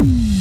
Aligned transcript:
Mm-hmm. 0.00 0.39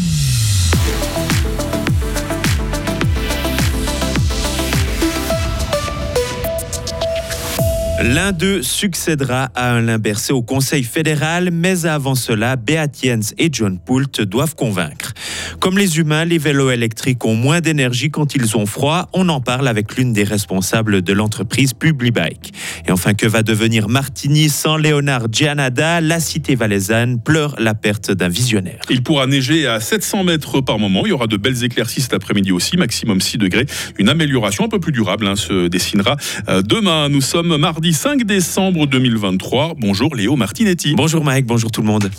L'un 8.01 8.31
d'eux 8.31 8.61
succédera 8.61 9.49
à 9.55 9.75
Alain 9.75 9.99
Berset 9.99 10.31
au 10.31 10.41
Conseil 10.41 10.83
fédéral, 10.83 11.49
mais 11.51 11.85
avant 11.85 12.15
cela, 12.15 12.55
Beat 12.55 13.03
et 13.37 13.49
John 13.51 13.77
Poult 13.77 14.21
doivent 14.21 14.55
convaincre. 14.55 15.13
Comme 15.59 15.77
les 15.77 15.97
humains, 15.97 16.23
les 16.23 16.37
vélos 16.37 16.71
électriques 16.71 17.25
ont 17.25 17.35
moins 17.35 17.59
d'énergie 17.59 18.09
quand 18.09 18.35
ils 18.35 18.55
ont 18.55 18.65
froid. 18.65 19.09
On 19.11 19.27
en 19.27 19.41
parle 19.41 19.67
avec 19.67 19.97
l'une 19.97 20.13
des 20.13 20.23
responsables 20.23 21.01
de 21.01 21.11
l'entreprise 21.11 21.73
Publibike. 21.73 22.53
Et 22.87 22.91
enfin, 22.93 23.13
que 23.13 23.27
va 23.27 23.43
devenir 23.43 23.89
Martigny 23.89 24.47
sans 24.47 24.77
Léonard 24.77 25.27
Gianada 25.29 25.99
La 25.99 26.21
cité 26.21 26.55
valaisanne 26.55 27.19
pleure 27.21 27.55
la 27.59 27.73
perte 27.73 28.11
d'un 28.11 28.29
visionnaire. 28.29 28.79
Il 28.89 29.03
pourra 29.03 29.27
neiger 29.27 29.67
à 29.67 29.81
700 29.81 30.23
mètres 30.23 30.61
par 30.61 30.79
moment. 30.79 31.05
Il 31.05 31.09
y 31.09 31.13
aura 31.13 31.27
de 31.27 31.35
belles 31.35 31.65
éclaircies 31.65 32.01
cet 32.01 32.13
après-midi 32.13 32.53
aussi, 32.53 32.77
maximum 32.77 33.19
6 33.19 33.37
degrés. 33.39 33.65
Une 33.97 34.07
amélioration 34.07 34.63
un 34.63 34.69
peu 34.69 34.79
plus 34.79 34.93
durable 34.93 35.27
hein, 35.27 35.35
se 35.35 35.67
dessinera 35.67 36.15
euh, 36.47 36.61
demain. 36.61 37.09
Nous 37.09 37.21
sommes 37.21 37.57
mardi 37.57 37.88
5 37.93 38.23
décembre 38.23 38.85
2023. 38.87 39.73
Bonjour 39.77 40.15
Léo 40.15 40.35
Martinetti. 40.35 40.95
Bonjour 40.95 41.23
Mike, 41.23 41.45
bonjour 41.45 41.71
tout 41.71 41.81
le 41.81 41.87
monde. 41.87 42.09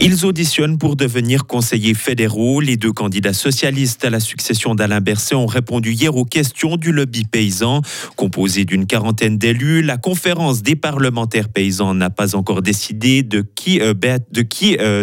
Ils 0.00 0.24
auditionnent 0.24 0.78
pour 0.78 0.94
devenir 0.94 1.44
conseillers 1.44 1.92
fédéraux. 1.92 2.60
Les 2.60 2.76
deux 2.76 2.92
candidats 2.92 3.32
socialistes 3.32 4.04
à 4.04 4.10
la 4.10 4.20
succession 4.20 4.76
d'Alain 4.76 5.00
Berset 5.00 5.34
ont 5.34 5.46
répondu 5.46 5.90
hier 5.90 6.16
aux 6.16 6.24
questions 6.24 6.76
du 6.76 6.92
lobby 6.92 7.24
paysan. 7.24 7.82
Composé 8.14 8.64
d'une 8.64 8.86
quarantaine 8.86 9.38
d'élus, 9.38 9.82
la 9.82 9.96
conférence 9.96 10.62
des 10.62 10.76
parlementaires 10.76 11.48
paysans 11.48 11.94
n'a 11.94 12.10
pas 12.10 12.36
encore 12.36 12.62
décidé 12.62 13.24
de 13.24 13.44
qui, 13.56 13.80
euh, 13.80 13.92
de, 14.30 14.42
qui 14.42 14.76
euh, 14.78 15.02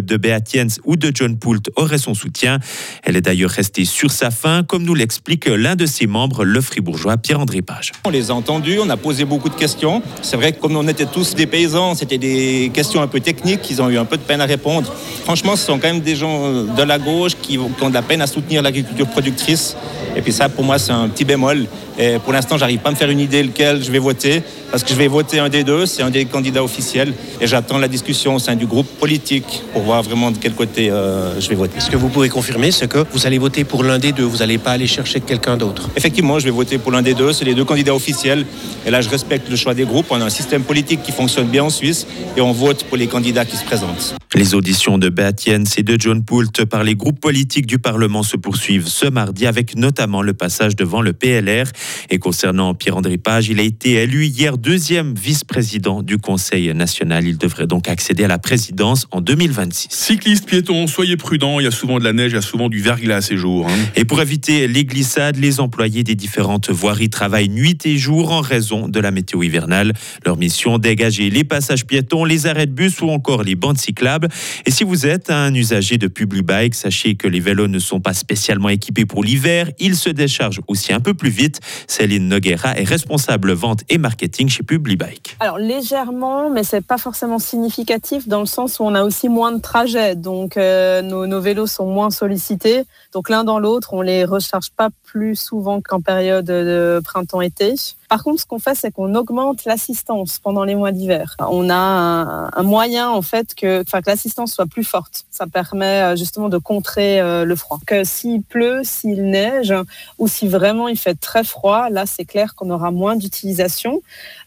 ou 0.86 0.96
de 0.96 1.12
John 1.14 1.38
Poult 1.38 1.70
aurait 1.76 1.98
son 1.98 2.14
soutien. 2.14 2.60
Elle 3.04 3.18
est 3.18 3.22
d'ailleurs 3.22 3.52
restée 3.52 3.84
sur 3.84 4.12
sa 4.12 4.32
fin, 4.32 4.64
comme 4.64 4.84
nous 4.84 4.96
l'explique 4.96 5.48
l'un 5.48 5.76
de 5.76 5.86
ses 5.86 6.08
membres, 6.08 6.46
le 6.46 6.62
fribourgeois 6.62 7.18
Pierre-André 7.18 7.62
Page. 7.62 7.92
On 8.06 8.12
les 8.12 8.32
a 8.32 8.34
entendus, 8.34 8.80
on 8.82 8.90
a 8.90 8.96
posé 8.96 9.26
beaucoup 9.26 9.50
de 9.50 9.56
questions. 9.56 10.02
C'est 10.22 10.38
vrai 10.38 10.54
que 10.54 10.62
comme 10.62 10.78
on 10.78 10.88
était 10.88 11.06
tous 11.06 11.36
des 11.36 11.48
paysans, 11.48 11.96
c'était 11.96 12.18
des 12.18 12.72
questions 12.74 13.02
un 13.02 13.08
peu 13.08 13.20
techniques, 13.20 13.70
ils 13.70 13.82
ont 13.82 13.90
eu 13.90 13.98
un 13.98 14.06
peu 14.06 14.16
de 14.16 14.24
peine 14.24 14.40
à 14.40 14.46
répondre. 14.46 14.85
Franchement, 15.24 15.56
ce 15.56 15.66
sont 15.66 15.80
quand 15.80 15.88
même 15.88 16.02
des 16.02 16.16
gens 16.16 16.64
de 16.64 16.84
la 16.84 17.00
gauche 17.00 17.34
qui, 17.42 17.58
ont 17.58 17.90
de 17.90 17.94
la 17.94 18.02
peine 18.02 18.22
à 18.22 18.28
soutenir 18.28 18.62
l'agriculture 18.62 19.08
productrice. 19.08 19.76
Et 20.16 20.22
puis 20.22 20.32
ça, 20.32 20.50
pour 20.50 20.64
moi, 20.64 20.78
c'est 20.78 20.92
un 20.92 21.08
petit 21.10 21.26
bémol. 21.26 21.66
Et 21.98 22.20
pour 22.20 22.34
l'instant, 22.34 22.58
j'arrive 22.58 22.80
pas 22.80 22.90
à 22.90 22.92
me 22.92 22.98
faire 22.98 23.10
une 23.10 23.20
idée 23.20 23.42
lequel 23.42 23.84
je 23.84 23.90
vais 23.90 24.00
voter, 24.00 24.44
parce 24.70 24.84
que 24.84 24.90
je 24.90 24.96
vais 24.96 25.08
voter 25.08 25.40
un 25.40 25.48
des 25.48 25.64
deux, 25.64 25.86
c'est 25.86 26.04
un 26.04 26.10
des 26.10 26.26
candidats 26.26 26.64
officiels. 26.64 27.14
Et 27.40 27.48
j'attends 27.48 27.78
la 27.78 27.88
discussion 27.88 28.36
au 28.36 28.40
sein 28.40 28.56
du 28.56 28.66
groupe 28.66 28.88
politique 29.00 29.64
pour 29.72 29.84
voir 29.84 30.04
vraiment 30.04 30.32
de 30.32 30.38
quel 30.38 30.54
côté 30.54 30.90
euh, 30.90 31.40
je 31.40 31.48
vais 31.48 31.56
voter. 31.56 31.80
Ce 31.80 31.90
que 31.90 31.96
vous 31.96 32.10
pouvez 32.10 32.30
confirmer, 32.30 32.72
c'est 32.72 32.90
que 32.90 33.06
vous 33.12 33.26
allez 33.26 33.38
voter 33.38 33.64
pour 33.64 33.84
l'un 33.84 33.98
des 33.98 34.12
deux, 34.12 34.24
vous 34.24 34.38
n'allez 34.38 34.58
pas 34.58 34.72
aller 34.72 34.88
chercher 34.88 35.22
quelqu'un 35.22 35.56
d'autre. 35.56 35.90
Effectivement, 35.96 36.38
je 36.40 36.46
vais 36.46 36.52
voter 36.52 36.78
pour 36.78 36.92
l'un 36.92 37.02
des 37.02 37.14
deux, 37.14 37.32
c'est 37.32 37.46
les 37.46 37.56
deux 37.56 37.66
candidats 37.66 37.96
officiels. 37.96 38.46
Et 38.86 38.92
là, 38.92 39.00
je 39.00 39.10
respecte 39.10 39.50
le 39.50 39.56
choix 39.56 39.74
des 39.74 39.86
groupes. 39.86 40.08
On 40.10 40.20
a 40.20 40.26
un 40.26 40.30
système 40.30 40.64
politique 40.64 41.02
qui 41.02 41.14
fonctionne 41.14 41.48
bien 41.48 41.64
en 41.64 41.70
Suisse 41.70 42.06
et 42.36 42.42
on 42.42 42.52
vote 42.52 42.84
pour 42.84 42.98
les 42.98 43.08
candidats 43.08 43.46
qui 43.46 43.56
se 43.56 43.64
présentent. 43.64 44.16
Les 44.34 44.54
auditions 44.54 44.75
de 44.76 45.10
Beat 45.10 45.48
et 45.78 45.84
de 45.84 45.96
John 45.98 46.26
Poult 46.26 46.66
par 46.66 46.84
les 46.84 46.96
groupes 46.96 47.22
politiques 47.22 47.66
du 47.66 47.80
Parlement 47.80 48.24
se 48.24 48.36
poursuivent 48.36 48.88
ce 48.88 49.06
mardi 49.06 49.48
avec 49.48 49.78
notamment 49.78 50.22
le 50.22 50.34
passage 50.34 50.76
devant 50.76 51.02
le 51.02 51.14
PLR. 51.14 51.64
Et 52.10 52.20
concernant 52.20 52.74
Pierre-André 52.74 53.18
Page, 53.18 53.48
il 53.48 53.62
a 53.62 53.64
été 53.64 53.94
élu 53.94 54.26
hier 54.26 54.58
deuxième 54.58 55.16
vice-président 55.16 56.04
du 56.04 56.18
Conseil 56.18 56.74
national. 56.74 57.26
Il 57.26 57.38
devrait 57.38 57.68
donc 57.68 57.88
accéder 57.88 58.26
à 58.26 58.28
la 58.28 58.38
présidence 58.38 59.08
en 59.12 59.22
2026. 59.22 59.88
Cyclistes, 59.92 60.46
piétons, 60.46 60.88
soyez 60.88 61.16
prudents. 61.16 61.62
Il 61.62 61.64
y 61.64 61.68
a 61.68 61.72
souvent 61.72 61.98
de 61.98 62.04
la 62.04 62.12
neige, 62.12 62.34
il 62.34 62.36
y 62.36 62.38
a 62.38 62.42
souvent 62.42 62.68
du 62.68 62.82
verglas 62.82 63.22
ces 63.22 63.38
jours. 63.38 63.68
Hein. 63.70 63.78
Et 63.96 64.04
pour 64.04 64.22
éviter 64.22 64.68
les 64.68 64.84
glissades, 64.84 65.38
les 65.38 65.62
employés 65.62 66.04
des 66.04 66.16
différentes 66.16 66.70
voiries 66.70 67.10
travaillent 67.10 67.50
nuit 67.50 67.80
et 67.86 67.98
jour 67.98 68.34
en 68.34 68.42
raison 68.42 68.90
de 68.90 69.00
la 69.00 69.12
météo 69.12 69.42
hivernale. 69.42 69.94
Leur 70.26 70.36
mission, 70.36 70.80
dégager 70.80 71.30
les 71.30 71.46
passages 71.46 71.86
piétons, 71.86 72.26
les 72.26 72.46
arrêts 72.46 72.68
de 72.68 72.74
bus 72.74 73.00
ou 73.00 73.10
encore 73.10 73.44
les 73.44 73.56
bandes 73.56 73.78
cyclables. 73.78 74.28
Et 74.68 74.72
si 74.72 74.84
vous 74.84 75.06
êtes 75.06 75.30
un 75.30 75.54
usager 75.54 76.00
de 76.00 76.08
Publibike, 76.08 76.74
sachez 76.74 77.14
que 77.14 77.28
les 77.28 77.40
vélos 77.40 77.68
ne 77.68 77.78
sont 77.78 78.00
pas 78.00 78.16
spécialement 78.16 78.70
équipés 78.70 79.06
pour 79.06 79.24
l'hiver. 79.24 79.70
Ils 79.78 79.96
se 79.96 80.10
déchargent 80.10 80.62
aussi 80.68 80.92
un 80.92 81.00
peu 81.00 81.14
plus 81.14 81.30
vite. 81.30 81.60
Céline 81.88 82.28
Noguera 82.28 82.76
est 82.76 82.84
responsable 82.84 83.52
vente 83.52 83.82
et 83.90 84.00
marketing 84.00 84.50
chez 84.50 84.64
Publibike. 84.64 85.38
Alors 85.40 85.60
légèrement, 85.60 86.50
mais 86.50 86.64
c'est 86.64 86.82
pas 86.82 86.98
forcément 86.98 87.38
significatif 87.38 88.28
dans 88.28 88.40
le 88.40 88.48
sens 88.48 88.80
où 88.80 88.84
on 88.84 88.96
a 88.96 89.04
aussi 89.04 89.30
moins 89.30 89.52
de 89.52 89.62
trajets. 89.62 90.16
Donc 90.16 90.58
euh, 90.58 91.04
nos, 91.04 91.42
vélos 91.42 91.68
sont 91.68 91.86
moins 91.86 92.10
sollicités. 92.10 92.86
Donc 93.14 93.30
l'un 93.30 93.44
dans 93.44 93.60
l'autre, 93.60 93.94
on 93.94 94.02
les 94.02 94.26
recharge 94.26 94.72
pas 94.72 94.90
plus 95.04 95.36
souvent 95.36 95.80
qu'en 95.80 96.02
période 96.02 96.46
de 96.46 97.00
printemps-été. 97.04 97.76
Par 98.10 98.24
contre, 98.24 98.42
ce 98.42 98.46
qu'on 98.46 98.60
fait, 98.60 98.76
c'est 98.76 98.92
qu'on 98.92 99.16
augmente 99.16 99.66
l'assistance 99.66 100.40
pendant 100.40 100.64
les 100.64 100.76
mois 100.76 100.92
d'hiver. 100.92 101.36
On 101.40 101.70
a 101.70 101.76
un, 101.76 102.64
moyen, 102.64 103.10
en 103.10 103.22
fait, 103.22 103.56
que, 103.56 103.84
l'assistance 104.06 104.54
soit 104.54 104.66
plus 104.66 104.84
forte. 104.84 105.26
Ça 105.32 105.48
permet 105.48 106.02
euh, 106.02 106.16
justement 106.16 106.50
de 106.50 106.58
contrer 106.58 107.20
euh, 107.20 107.46
le 107.46 107.56
froid. 107.56 107.80
Que 107.86 108.04
s'il 108.04 108.42
pleut, 108.42 108.82
s'il 108.84 109.24
neige, 109.24 109.74
ou 110.20 110.28
si 110.28 110.48
vraiment 110.48 110.88
il 110.88 110.98
fait 110.98 111.20
très 111.20 111.44
froid, 111.44 111.90
là, 111.90 112.06
c'est 112.06 112.26
clair 112.26 112.56
qu'on 112.56 112.70
aura 112.70 112.92
moins 112.92 113.16
d'utilisation. 113.16 114.02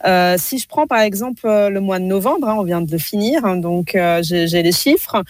Euh, 0.06 0.36
si 0.38 0.58
je 0.58 0.68
prends 0.68 0.86
par 0.86 1.00
exemple 1.00 1.46
le 1.46 1.80
mois 1.80 1.98
de 1.98 2.04
novembre, 2.04 2.48
hein, 2.48 2.56
on 2.58 2.62
vient 2.62 2.80
de 2.80 2.90
le 2.90 2.98
finir, 2.98 3.44
hein, 3.44 3.56
donc 3.56 3.96
j'ai 4.22 4.62
les 4.62 4.72
chiffres, 4.72 5.22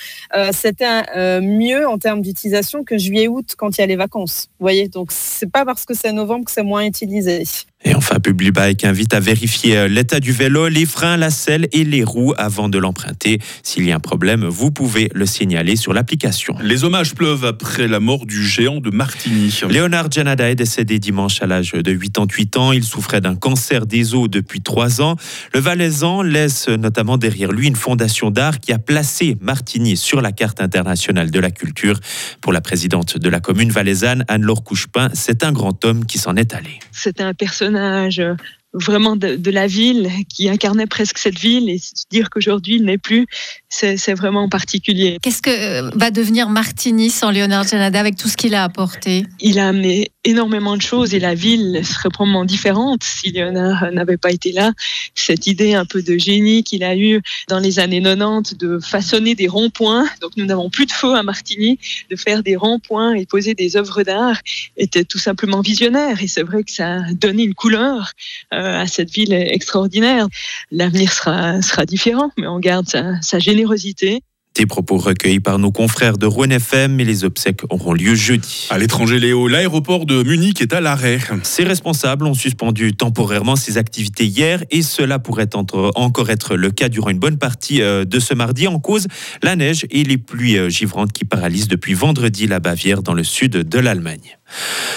c'était 0.52 1.40
mieux 1.40 1.88
en 1.88 1.98
termes 1.98 2.22
d'utilisation 2.22 2.84
que 2.84 2.98
juillet-août 2.98 3.54
quand 3.56 3.76
il 3.76 3.80
y 3.80 3.84
a 3.84 3.86
les 3.86 3.96
vacances. 3.96 4.48
Vous 4.58 4.64
voyez, 4.64 4.88
donc 4.88 5.08
c'est 5.10 5.50
pas 5.50 5.64
parce 5.64 5.84
que 5.84 5.94
c'est 5.94 6.12
novembre 6.12 6.44
que 6.44 6.52
c'est 6.52 6.62
moins 6.62 6.84
utilisé. 6.84 7.44
Et 7.84 7.94
enfin, 7.94 8.18
Publibike 8.18 8.84
invite 8.84 9.14
à 9.14 9.20
vérifier 9.20 9.78
euh, 9.78 9.88
l'état 9.88 10.18
du 10.18 10.32
vélo, 10.32 10.66
les 10.66 10.84
freins, 10.84 11.16
la 11.16 11.30
selle 11.30 11.68
et 11.70 11.84
les 11.84 12.02
roues 12.02 12.34
avant 12.36 12.68
de 12.68 12.76
l'emprunter. 12.76 13.38
S'il 13.62 13.86
y 13.86 13.92
a 13.92 13.94
un 13.94 14.00
problème, 14.00 14.44
vous 14.44 14.72
pouvez 14.72 15.08
le 15.14 15.26
signaler 15.26 15.76
sur 15.76 15.92
l'application. 15.92 16.56
Les 16.60 16.82
hommages 16.82 17.14
pleuvent 17.14 17.44
après 17.44 17.86
la 17.86 18.00
mort 18.00 18.26
du 18.26 18.44
géant 18.44 18.80
de 18.80 18.90
Martigny. 18.90 19.56
Léonard 19.70 20.10
Janada 20.10 20.50
est 20.50 20.56
décédé 20.56 20.98
dimanche 20.98 21.40
à 21.40 21.46
l'âge 21.46 21.70
de 21.70 21.92
88 21.92 22.56
ans. 22.56 22.72
Il 22.72 22.82
souffrait 22.82 23.20
d'un 23.20 23.36
cancer 23.36 23.86
des 23.86 24.12
os 24.12 24.28
depuis 24.28 24.60
trois 24.60 25.00
ans. 25.00 25.14
Le 25.54 25.60
Valaisan 25.60 26.22
laisse 26.22 26.68
notamment 26.68 27.16
derrière 27.16 27.52
lui 27.52 27.68
une 27.68 27.76
fondation 27.76 28.32
d'art 28.32 28.58
qui 28.58 28.72
a 28.72 28.78
placé 28.80 29.36
Martigny 29.40 29.96
sur 29.96 30.20
la 30.20 30.32
carte 30.32 30.60
internationale 30.60 31.30
de 31.30 31.38
la 31.38 31.52
culture. 31.52 32.00
Pour 32.40 32.52
la 32.52 32.60
présidente 32.60 33.18
de 33.18 33.28
la 33.28 33.38
commune 33.38 33.70
valaisanne, 33.70 34.24
Anne-Laure 34.26 34.64
Couchepin, 34.64 35.10
c'est 35.14 35.44
un 35.44 35.52
grand 35.52 35.84
homme 35.84 36.06
qui 36.06 36.18
s'en 36.18 36.34
est 36.34 36.54
allé. 36.54 36.80
C'était 36.90 37.22
un 37.22 37.34
personnage 37.34 37.67
personnage 37.72 38.38
vraiment 38.74 39.16
de, 39.16 39.50
la 39.50 39.66
ville, 39.66 40.10
qui 40.28 40.48
incarnait 40.48 40.86
presque 40.86 41.18
cette 41.18 41.38
ville, 41.38 41.68
et 41.70 41.80
dire 42.10 42.28
qu'aujourd'hui 42.30 42.76
il 42.76 42.84
n'est 42.84 42.98
plus, 42.98 43.26
c'est 43.68 44.14
vraiment 44.14 44.48
particulier. 44.48 45.18
Qu'est-ce 45.22 45.42
que 45.42 45.50
euh, 45.50 45.90
va 45.94 46.10
devenir 46.10 46.48
Martini 46.48 47.10
sans 47.10 47.30
Léonard 47.30 47.66
Janada 47.66 47.98
avec 47.98 48.16
tout 48.16 48.28
ce 48.28 48.36
qu'il 48.36 48.54
a 48.54 48.64
apporté? 48.64 49.24
Il 49.40 49.58
a 49.58 49.68
amené 49.68 50.10
énormément 50.24 50.76
de 50.76 50.82
choses 50.82 51.14
et 51.14 51.20
la 51.20 51.34
ville 51.34 51.80
serait 51.84 52.10
probablement 52.10 52.44
différente 52.44 53.02
si 53.02 53.30
Léonard 53.30 53.90
n'avait 53.92 54.16
pas 54.16 54.30
été 54.30 54.52
là. 54.52 54.72
Cette 55.14 55.46
idée 55.46 55.74
un 55.74 55.86
peu 55.86 56.02
de 56.02 56.18
génie 56.18 56.62
qu'il 56.62 56.84
a 56.84 56.94
eue 56.96 57.22
dans 57.48 57.58
les 57.58 57.78
années 57.78 58.02
90 58.02 58.56
de 58.58 58.78
façonner 58.80 59.34
des 59.34 59.48
ronds-points, 59.48 60.06
donc 60.20 60.32
nous 60.36 60.44
n'avons 60.44 60.68
plus 60.68 60.86
de 60.86 60.92
feu 60.92 61.14
à 61.14 61.22
Martigny, 61.22 61.78
de 62.10 62.16
faire 62.16 62.42
des 62.42 62.56
ronds-points 62.56 63.14
et 63.14 63.24
poser 63.24 63.54
des 63.54 63.76
œuvres 63.76 64.02
d'art 64.02 64.38
était 64.76 65.04
tout 65.04 65.18
simplement 65.18 65.60
visionnaire 65.60 66.22
et 66.22 66.28
c'est 66.28 66.42
vrai 66.42 66.62
que 66.62 66.72
ça 66.72 66.96
a 66.96 67.12
donné 67.12 67.44
une 67.44 67.54
couleur. 67.54 68.12
Euh, 68.52 68.57
à 68.58 68.86
cette 68.86 69.10
ville 69.10 69.32
extraordinaire. 69.32 70.26
L'avenir 70.70 71.12
sera, 71.12 71.62
sera 71.62 71.86
différent, 71.86 72.30
mais 72.36 72.46
on 72.46 72.58
garde 72.58 72.86
sa, 73.20 73.38
générosité. 73.38 74.22
Des 74.54 74.66
propos 74.66 74.96
recueillis 74.96 75.38
par 75.38 75.60
nos 75.60 75.70
confrères 75.70 76.18
de 76.18 76.26
Rouen 76.26 76.50
FM 76.50 76.98
et 76.98 77.04
les 77.04 77.22
obsèques 77.22 77.60
auront 77.70 77.92
lieu 77.92 78.16
jeudi. 78.16 78.66
À 78.70 78.78
l'étranger, 78.78 79.20
Léo, 79.20 79.46
l'aéroport 79.46 80.04
de 80.04 80.24
Munich 80.24 80.60
est 80.60 80.72
à 80.72 80.80
l'arrêt. 80.80 81.20
Ses 81.44 81.62
responsables 81.62 82.26
ont 82.26 82.34
suspendu 82.34 82.92
temporairement 82.92 83.54
ses 83.54 83.78
activités 83.78 84.26
hier 84.26 84.64
et 84.72 84.82
cela 84.82 85.20
pourrait 85.20 85.50
encore 85.54 86.30
être 86.30 86.56
le 86.56 86.72
cas 86.72 86.88
durant 86.88 87.10
une 87.10 87.20
bonne 87.20 87.38
partie 87.38 87.82
euh, 87.82 88.04
de 88.04 88.18
ce 88.18 88.34
mardi 88.34 88.66
en 88.66 88.80
cause 88.80 89.06
la 89.44 89.54
neige 89.54 89.86
et 89.90 90.02
les 90.02 90.18
pluies 90.18 90.58
euh, 90.58 90.68
givrantes 90.68 91.12
qui 91.12 91.24
paralysent 91.24 91.68
depuis 91.68 91.94
vendredi 91.94 92.48
la 92.48 92.58
Bavière 92.58 93.02
dans 93.02 93.14
le 93.14 93.22
sud 93.22 93.52
de 93.52 93.78
l'Allemagne. 93.78 94.37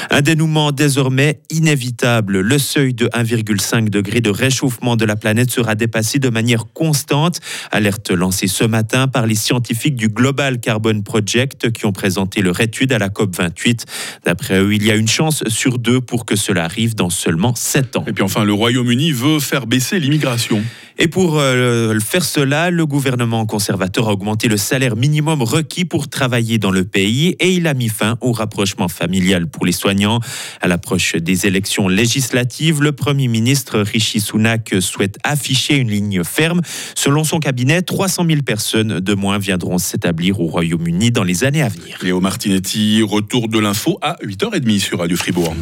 Un 0.10 0.22
dénouement 0.22 0.72
désormais 0.72 1.40
inévitable. 1.50 2.40
Le 2.40 2.60
seuil 2.60 2.94
de 2.94 3.08
1,5 3.08 3.90
degré 3.90 4.22
de 4.22 4.30
réchauffement 4.30 4.96
de 4.96 5.06
la 5.06 5.16
planète 5.16 5.52
sera 5.52 5.76
dépassé 5.76 6.20
de 6.20 6.30
manière 6.30 6.66
constante. 6.74 7.40
Alerte 7.72 8.12
lancée 8.12 8.48
ce 8.48 8.64
matin 8.64 9.08
par 9.08 9.28
les 9.28 9.36
scientifiques 9.36 9.96
du 9.96 10.10
Global 10.10 10.60
Carbon 10.60 11.02
Project 11.02 11.72
qui 11.72 11.86
ont 11.86 11.94
présenté 11.94 12.42
leur 12.42 12.60
étude 12.60 12.92
à 12.92 13.00
la 13.00 13.10
COP28. 13.10 13.86
D'après 14.26 14.60
eux, 14.60 14.74
il 14.74 14.86
y 14.86 14.92
a 14.92 14.96
une 14.96 15.08
chance 15.08 15.44
sur 15.48 15.80
deux 15.80 16.02
pour 16.02 16.26
que 16.26 16.36
cela 16.36 16.66
arrive 16.66 16.96
dans 16.96 17.10
seulement 17.10 17.56
7 17.56 17.98
ans. 17.98 18.06
Et 18.08 18.14
puis 18.14 18.24
enfin, 18.24 18.44
le 18.44 18.54
Royaume-Uni 18.54 19.12
veut 19.12 19.40
faire 19.40 19.68
baisser 19.68 20.00
l'immigration. 20.00 20.64
Et 21.04 21.08
pour 21.08 21.40
euh, 21.40 21.98
faire 22.00 22.24
cela, 22.24 22.70
le 22.70 22.86
gouvernement 22.86 23.48
conservateur 23.48 24.08
a 24.08 24.12
augmenté 24.12 24.48
le 24.48 24.56
salaire 24.56 24.96
minimum 24.96 25.42
requis 25.42 25.84
pour 25.84 26.10
travailler 26.10 26.60
dans 26.60 26.70
le 26.70 26.84
pays 26.84 27.36
et 27.40 27.54
il 27.54 27.66
a 27.66 27.74
mis 27.74 27.90
fin 27.90 28.20
au 28.22 28.32
rapprochement 28.32 28.88
familial 28.88 29.48
pour 29.48 29.66
les 29.66 29.72
soignants. 29.72 30.20
À 30.62 30.68
l'approche 30.68 31.16
des 31.16 31.48
élections 31.48 31.88
législatives, 31.88 32.84
le 32.84 32.92
Premier 32.92 33.28
ministre 33.28 33.80
Rishi 33.80 34.20
Sunak 34.20 34.76
souhaite 34.80 35.18
afficher 35.24 35.78
une 35.78 35.90
ligne 35.90 36.24
ferme. 36.24 36.62
Selon 36.94 37.24
son 37.24 37.40
cabinet, 37.40 37.82
300 37.82 38.28
000 38.28 38.42
personnes 38.44 39.00
de 39.00 39.14
moins 39.16 39.40
viendront 39.40 39.80
s'établir 39.80 40.40
au 40.40 40.46
Royaume-Uni 40.46 41.10
dans 41.10 41.24
les 41.24 41.44
années 41.44 41.64
à 41.64 41.70
venir. 41.70 41.98
Léo 42.04 42.22
Martinetti, 42.22 43.02
retour 43.02 43.48
de 43.48 43.58
l'info 43.58 43.98
à 44.04 44.18
8h30 44.24 44.78
sur 44.78 45.00
Radio 45.00 45.18
Fribourg. 45.18 45.56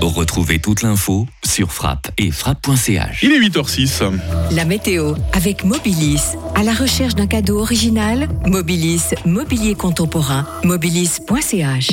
Retrouvez 0.00 0.60
toute 0.60 0.82
l'info 0.82 1.26
sur 1.44 1.72
frappe 1.72 2.10
et 2.18 2.30
frappe.ch. 2.30 3.22
Il 3.22 3.32
est 3.32 3.40
8h06. 3.40 4.02
La 4.52 4.64
météo 4.64 5.14
avec 5.32 5.64
Mobilis. 5.64 6.36
À 6.54 6.62
la 6.62 6.72
recherche 6.72 7.14
d'un 7.14 7.26
cadeau 7.26 7.58
original, 7.60 8.28
Mobilis, 8.46 9.14
mobilier 9.24 9.74
contemporain, 9.74 10.46
mobilis.ch. 10.64 11.90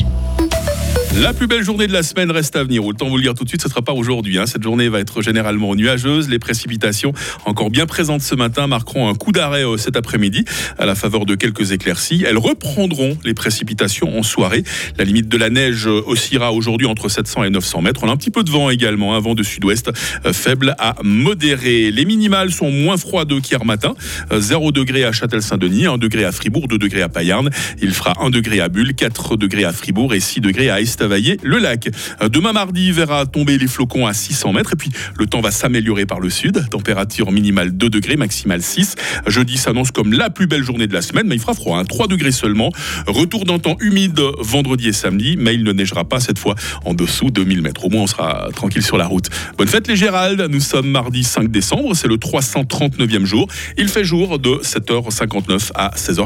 La 1.21 1.31
plus 1.33 1.47
belle 1.47 1.63
journée 1.63 1.88
de 1.88 1.94
la 1.94 2.03
semaine 2.03 2.29
reste 2.29 2.57
à 2.57 2.63
venir. 2.65 2.85
Autant 2.85 3.07
vous 3.07 3.15
le 3.15 3.23
dire 3.23 3.33
tout 3.33 3.45
de 3.45 3.50
suite, 3.50 3.62
ce 3.62 3.67
ne 3.67 3.69
sera 3.69 3.81
pas 3.81 3.94
aujourd'hui. 3.94 4.38
Hein. 4.38 4.47
Cette 4.47 4.63
journée 4.63 4.89
va 4.89 5.00
être 5.00 5.21
généralement 5.21 5.73
nuageuse. 5.73 6.27
Les 6.27 6.39
précipitations, 6.39 7.13
encore 7.45 7.69
bien 7.69 7.85
présentes 7.85 8.21
ce 8.21 8.35
matin, 8.35 8.67
marqueront 8.67 9.07
un 9.07 9.15
coup 9.15 9.31
d'arrêt 9.31 9.65
euh, 9.65 9.77
cet 9.77 9.95
après-midi 9.95 10.44
à 10.77 10.85
la 10.85 10.94
faveur 10.94 11.25
de 11.25 11.35
quelques 11.35 11.71
éclaircies. 11.71 12.25
Elles 12.27 12.38
reprendront 12.38 13.17
les 13.23 13.33
précipitations 13.33 14.19
en 14.19 14.23
soirée. 14.23 14.65
La 14.97 15.06
limite 15.06 15.29
de 15.29 15.38
la 15.38 15.50
neige 15.50 15.88
euh, 15.88 16.01
oscillera 16.06 16.51
aujourd'hui 16.51 16.85
entre 16.85 17.07
700 17.07 17.45
et 17.45 17.50
900 17.50 17.81
mètres. 17.81 18.01
On 18.03 18.09
a 18.09 18.11
un 18.11 18.18
petit 18.18 18.31
peu 18.31 18.44
de 18.44 18.51
vent 18.51 18.69
également, 18.69 19.15
un 19.15 19.19
vent 19.21 19.35
de 19.35 19.44
sud-ouest 19.44 19.91
euh, 20.25 20.33
faible 20.33 20.75
à 20.79 20.95
modéré. 21.01 21.91
Les 21.91 22.03
minimales 22.03 22.51
sont 22.51 22.71
moins 22.71 22.97
froides 22.97 23.39
qu'hier 23.41 23.63
matin. 23.63 23.95
0 24.38 24.73
degré 24.73 25.06
à 25.06 25.13
Châtel-Saint-Denis, 25.13 25.85
1 25.85 25.97
degré 25.97 26.25
à 26.25 26.33
Fribourg, 26.33 26.68
2 26.68 26.77
degrés 26.77 27.03
à 27.03 27.09
Payarn. 27.09 27.50
Il 27.81 27.94
fera 27.94 28.15
1 28.19 28.31
degré 28.31 28.59
à 28.59 28.68
Bulle, 28.68 28.94
4 28.94 29.38
degrés 29.38 29.63
à 29.63 29.71
Fribourg 29.71 30.13
et 30.13 30.19
6 30.19 30.41
degrés 30.41 30.69
à 30.69 30.81
Est 30.81 31.05
le 31.07 31.57
lac. 31.57 31.90
Euh, 32.22 32.30
demain 32.30 32.54
mardi, 32.54 32.92
verra 32.92 33.25
tomber 33.25 33.57
les 33.57 33.68
flocons 33.68 34.06
à 34.06 34.13
600 34.13 34.54
mètres 34.54 34.74
et 34.74 34.75
puis 34.75 34.90
le 35.18 35.25
temps 35.25 35.42
va 35.42 35.52
s'améliorer 35.52 36.06
par 36.06 36.19
le 36.19 36.30
sud. 36.30 36.68
Température 36.69 37.31
minimale 37.31 37.72
2 37.72 37.90
degrés, 37.90 38.16
maximale 38.16 38.62
6. 38.62 38.96
Jeudi 39.28 39.57
s'annonce 39.57 39.92
comme 39.92 40.13
la 40.13 40.30
plus 40.30 40.48
belle 40.48 40.63
journée 40.63 40.88
de 40.88 40.94
la 40.94 41.02
semaine, 41.02 41.28
mais 41.28 41.36
il 41.36 41.42
fera 41.42 41.54
froid, 41.54 41.84
3 41.84 42.06
hein. 42.06 42.07
degrés 42.10 42.31
seulement. 42.31 42.72
Retour 43.07 43.46
d'un 43.46 43.60
temps 43.60 43.78
humide 43.80 44.19
vendredi 44.40 44.90
et 44.90 44.94
samedi, 44.94 45.36
mais 45.38 45.54
il 45.54 45.63
ne 45.63 45.72
neigera 45.72 46.06
pas 46.06 46.19
cette 46.19 46.40
fois 46.40 46.56
en 46.84 46.94
dessous 46.94 47.31
de 47.31 47.44
1000 47.44 47.62
mètres. 47.62 47.86
Au 47.86 47.90
moins, 47.90 48.04
on 48.04 48.07
sera 48.07 48.50
tranquille 48.56 48.84
sur 48.84 48.98
la 48.98 49.07
route. 49.07 49.30
Bonne 49.57 49.68
fête 49.68 49.88
les 49.88 49.96
Gérald, 49.96 50.42
nous 50.50 50.60
sommes 50.60 50.90
mardi 50.90 51.24
5 51.24 51.50
décembre, 51.50 51.96
c'est 51.96 52.07
le 52.07 52.18
339e 52.18 53.25
jour. 53.25 53.48
Il 53.78 53.88
fait 53.88 54.04
jour 54.04 54.40
de 54.40 54.60
7h59 54.63 55.72
à 55.75 55.92
16h40. 55.96 56.25